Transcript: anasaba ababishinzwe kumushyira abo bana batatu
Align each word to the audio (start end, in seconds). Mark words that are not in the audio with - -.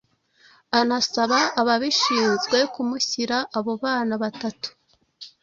anasaba 0.79 1.39
ababishinzwe 1.59 2.57
kumushyira 2.73 3.37
abo 3.57 3.73
bana 3.83 4.13
batatu 4.23 4.69